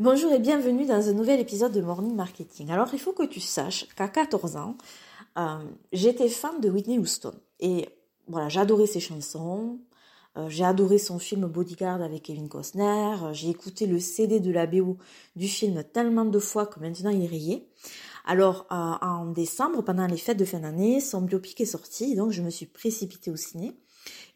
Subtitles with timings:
[0.00, 2.68] Bonjour et bienvenue dans un nouvel épisode de Morning Marketing.
[2.72, 4.76] Alors il faut que tu saches qu'à 14 ans,
[5.38, 5.58] euh,
[5.92, 7.32] j'étais fan de Whitney Houston.
[7.60, 7.88] Et
[8.26, 9.78] voilà, j'adorais ses chansons,
[10.36, 14.50] euh, j'ai adoré son film Bodyguard avec Kevin Costner, euh, j'ai écouté le CD de
[14.50, 14.98] la BO
[15.36, 17.68] du film tellement de fois que maintenant il est rayé.
[18.24, 22.42] Alors en décembre, pendant les fêtes de fin d'année, son biopic est sorti, donc je
[22.42, 23.74] me suis précipitée au ciné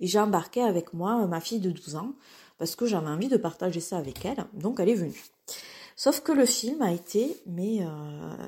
[0.01, 2.13] et j'ai embarqué avec moi ma fille de 12 ans
[2.59, 5.25] parce que j'avais envie de partager ça avec elle, donc elle est venue.
[5.97, 7.87] Sauf que le film a été, mais euh,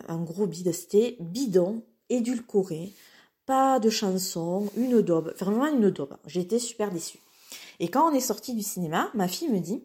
[0.09, 2.93] un gros bide, c'était bidon, édulcoré,
[3.47, 6.17] pas de chanson, une daube, vraiment une daube.
[6.27, 7.19] J'étais super déçue.
[7.81, 9.83] Et quand on est sorti du cinéma, ma fille me dit,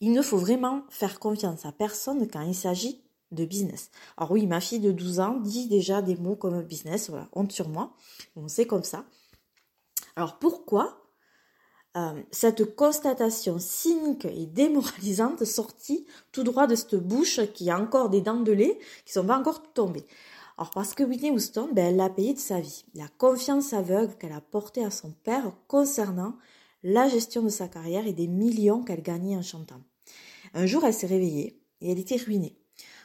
[0.00, 3.02] il ne faut vraiment faire confiance à personne quand il s'agit
[3.32, 3.90] de business.
[4.16, 7.52] Alors oui, ma fille de 12 ans dit déjà des mots comme business, voilà, honte
[7.52, 7.94] sur moi.
[8.36, 9.04] On sait comme ça.
[10.16, 10.98] Alors pourquoi
[11.96, 18.10] euh, cette constatation cynique et démoralisante sortie tout droit de cette bouche qui a encore
[18.10, 20.06] des dents de lait qui sont pas encore tombées?
[20.58, 22.84] Alors parce que Whitney Houston, ben, elle l'a payé de sa vie.
[22.94, 26.36] La confiance aveugle qu'elle a portée à son père concernant
[26.82, 29.80] la gestion de sa carrière et des millions qu'elle gagnait en chantant.
[30.54, 32.61] Un jour, elle s'est réveillée et elle était ruinée.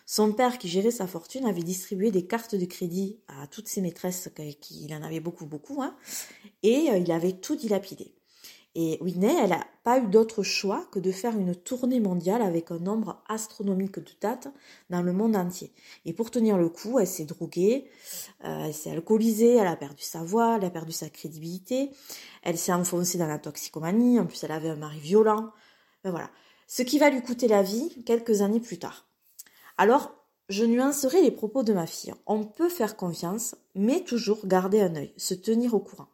[0.09, 3.81] Son père, qui gérait sa fortune, avait distribué des cartes de crédit à toutes ses
[3.81, 4.29] maîtresses,
[4.61, 5.97] qu'il en avait beaucoup, beaucoup, hein,
[6.63, 8.13] et euh, il avait tout dilapidé.
[8.73, 12.71] Et Whitney, elle n'a pas eu d'autre choix que de faire une tournée mondiale avec
[12.71, 14.47] un nombre astronomique de dates
[14.89, 15.73] dans le monde entier.
[16.05, 17.89] Et pour tenir le coup, elle s'est droguée,
[18.45, 21.91] euh, elle s'est alcoolisée, elle a perdu sa voix, elle a perdu sa crédibilité,
[22.43, 25.51] elle s'est enfoncée dans la toxicomanie, en plus elle avait un mari violent.
[26.05, 26.29] Ben voilà.
[26.65, 29.06] Ce qui va lui coûter la vie quelques années plus tard.
[29.77, 30.13] Alors,
[30.49, 32.13] je nuancerai les propos de ma fille.
[32.25, 36.07] On peut faire confiance, mais toujours garder un œil, se tenir au courant.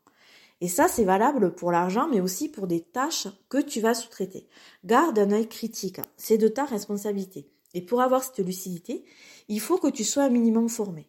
[0.59, 4.47] Et ça, c'est valable pour l'argent, mais aussi pour des tâches que tu vas sous-traiter.
[4.85, 5.99] Garde un œil critique.
[6.17, 7.49] C'est de ta responsabilité.
[7.73, 9.03] Et pour avoir cette lucidité,
[9.49, 11.07] il faut que tu sois un minimum formé.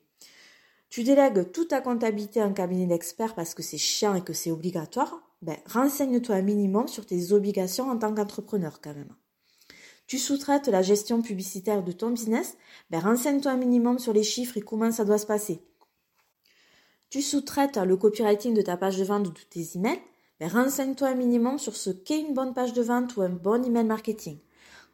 [0.90, 4.32] Tu délègues toute ta comptabilité à un cabinet d'experts parce que c'est chiant et que
[4.32, 5.22] c'est obligatoire.
[5.42, 9.14] Ben, renseigne-toi un minimum sur tes obligations en tant qu'entrepreneur quand même.
[10.06, 12.56] Tu sous-traites la gestion publicitaire de ton business,
[12.90, 15.62] ben, renseigne-toi un minimum sur les chiffres et comment ça doit se passer
[17.14, 20.00] tu sous-traites le copywriting de ta page de vente ou de tes emails,
[20.40, 23.64] mais renseigne-toi un minimum sur ce qu'est une bonne page de vente ou un bon
[23.64, 24.38] email marketing.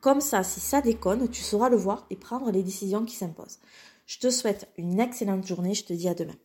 [0.02, 3.58] Comme ça, si ça déconne, tu sauras le voir et prendre les décisions qui s'imposent.
[4.04, 6.36] Je te souhaite une excellente journée, je te dis à demain.